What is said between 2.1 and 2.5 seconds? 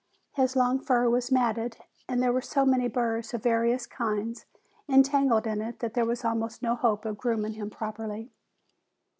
there were